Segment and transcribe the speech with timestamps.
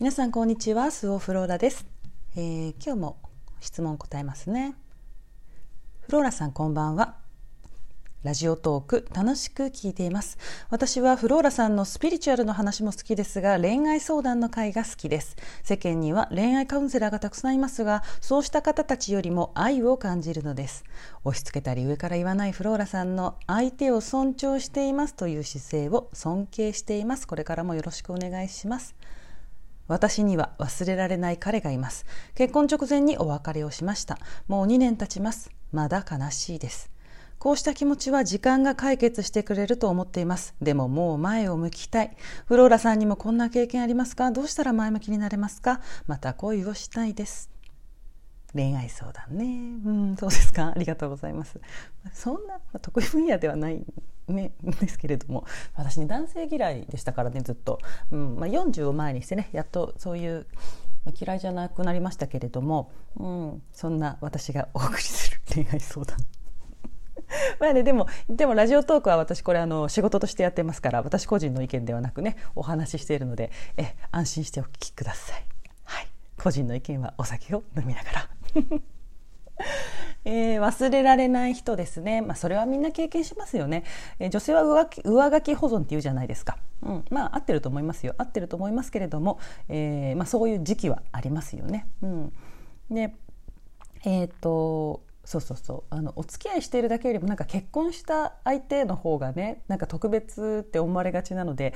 [0.00, 1.84] 皆さんこんにちはスオフローラです、
[2.36, 3.16] えー、今日も
[3.58, 4.76] 質問答えますね。
[6.02, 7.16] フローラさんこんばんは。
[8.22, 10.38] ラジオトーク楽しく聞いています。
[10.70, 15.34] 私はフローラさんのスピリチュアルの話も好きですが恋愛相談の会が好きです。
[15.64, 20.84] 世間には恋愛カウンセラーがたくさんいますがそうした方たちよりも愛を感じるのです。
[21.24, 27.26] 押し付けたり上から言わないフローラさんの相手を尊重していますという姿勢を尊敬しています。
[27.26, 28.94] これからもよろしくお願いします。
[29.88, 32.06] 私には忘れられない彼がいます。
[32.34, 34.18] 結婚直前にお別れをしました。
[34.46, 35.50] もう2年経ちます。
[35.72, 36.90] まだ悲しいです。
[37.38, 40.54] こうした気持ちは時間が解決してくれると思っています。
[40.60, 42.16] でももう前を向きたい。
[42.46, 44.30] フローラさんにもこんな経験ありますか？
[44.32, 45.80] どうしたら前向きになれますか？
[46.06, 47.50] また恋をしたいです。
[48.54, 49.44] 恋愛相談ね。
[49.84, 50.72] うん、そうですか？
[50.74, 51.60] ありがとうございます。
[52.12, 53.84] そんな得意分野ではない
[54.32, 57.78] ね、 ですけれども私ね男性嫌いでしたからねずっと、
[58.10, 60.46] うんまあ、40を前にしてねやっとそういう
[61.04, 66.18] ま嫌いじゃなくなりましたけれども、うん、そんな私がお送りする恋愛相談。
[67.60, 75.44] まあねでもでもラジオトークは私これあの仕事としてやってますから私個人の意見ではなくねお話ししているのでえ安心してお聞きください。
[75.84, 78.28] はい、個人の意見はお酒を飲みながら。
[80.30, 83.84] えー、忘れられない人ですね、まあ、それはみんな経験しますよね、
[84.18, 88.14] えー、女性は上書き上書き保存っていうじゃないですか、うん、まあ合ってると思いますよ。
[88.18, 89.40] 合ってると思いますけれども、
[89.70, 91.86] えーまあ、そういう時期はありますよね。
[92.02, 92.32] うん、
[92.90, 93.14] で
[94.04, 95.94] えっ、とそうそうそう。
[95.94, 101.72] あのお付き合いしているだけよりもなんか結婚した相手の方がねなんか特別って思われがちなので、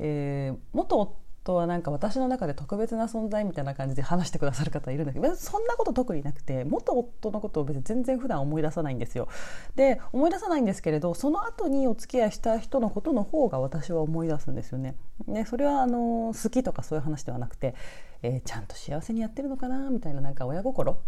[0.00, 9.28] えー、元とはなんか私の中で特別な存在みたいな感じで話してくださる方いるんだけどそんなこと特になくて元夫のことを別に全然普段思い出さないんですよ。
[9.74, 14.94] で思い出さないんですけれどその後にお付き合いした人のことの方が私は思い出すんですよね。
[15.26, 17.74] でそれはあの好きとかそういう話ではなくて、
[18.22, 20.98] えー、ちゃんと幸せにやってるのかなみたいななんか親心？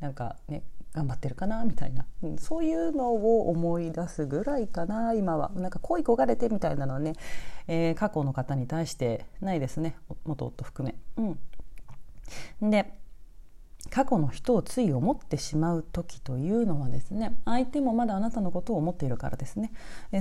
[0.00, 0.62] なんかね
[0.94, 5.50] 頑張ってるかなみたいな、うん、そういうのを思い出すぐらいかな今は。
[5.56, 7.14] なんか恋焦がれてみたいなのはね、
[7.66, 9.96] えー、過去の方に対してないですね。
[10.24, 11.34] 元夫含め。
[12.60, 12.94] うん、で
[13.90, 19.72] 過去の人をつい思ってしまう時というのはですね相手もまだあなたのことを思っているからですね。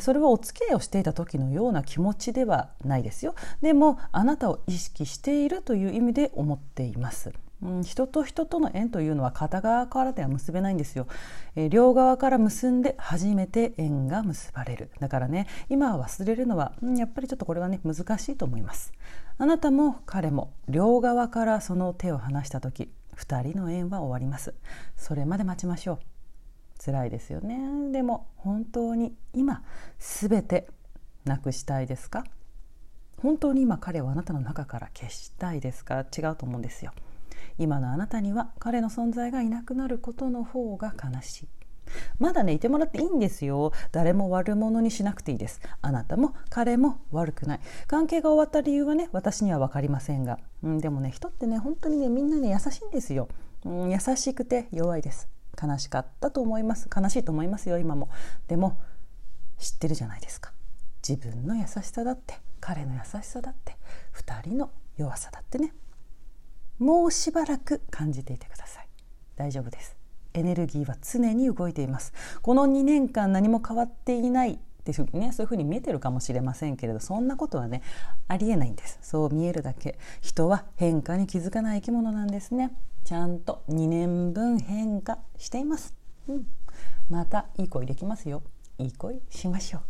[0.01, 3.35] それはお付き合いをしていた時のような気持ちではないですよ。
[3.61, 7.31] でもあなたを意識しているという意味で思っています。
[7.63, 11.07] うん、人と人との縁というのは片側からでは結べないんですよ、
[11.55, 14.91] えー、両側から結んで初めて縁が結ばれる。
[14.99, 18.91] だからね今は忘れるのは、うん、やっぱりちょっとこれはね難しいと思います。
[19.37, 24.53] あなたも彼も両側からその手を離した時2人の縁は終わります。
[24.97, 25.99] それまで待ちましょう。
[26.83, 27.91] 辛いですよね。
[27.91, 29.63] でも本当に今
[29.99, 30.67] 全て
[31.23, 32.25] なくしたいですか？
[33.21, 35.99] 本当に今彼をあなたの中から消したいですか？
[35.99, 36.91] 違うと思うんですよ。
[37.57, 41.47] 今のあなたには彼の存在がいなくなることの方が悲しい。
[42.17, 43.71] まだねいてもらっていいんですよ。
[43.91, 45.61] 誰も悪者にしなくていいです。
[45.81, 47.59] あなたも彼も悪くない。
[47.87, 53.27] 関係が終わった理由はね私には分かりませんが、うん、でもね人ってね本当にねみんなね優しいんですよ、
[53.65, 55.29] うん、優しくて弱いです。
[55.61, 56.89] 悲しかったと思います。
[56.95, 58.09] 悲しいと思いますよ今も。
[58.47, 58.79] でも
[59.59, 60.51] 知ってるじゃないですか。
[61.07, 63.77] 自分の優しさだって彼の優しさだって
[64.15, 65.73] 2人の弱さだってね。
[66.83, 68.87] もうしばらく感じていてください。
[69.37, 69.95] 大丈夫です。
[70.33, 72.11] エネルギーは常に動いています。
[72.41, 77.81] この2年間何も変わっていないっていうねそういうふうに見えてるかもしれませんけれどそんなことはね
[78.27, 78.99] ありえないんです。
[79.01, 79.97] そう見えるだけ。
[80.21, 82.75] 人は変化に気づかない生き物なんですね。
[83.05, 85.93] ちゃんと2年分変化しています、
[86.27, 86.47] うん、
[87.09, 88.43] またいい恋できますよ。
[88.77, 89.81] いい恋しましょう。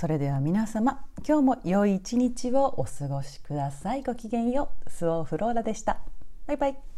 [0.00, 4.04] それでは皆様今日も良い一日をお過ごしください。
[4.04, 4.90] ごきげんよう。
[4.90, 5.98] スオフローラでした。
[6.46, 6.97] バイバイ。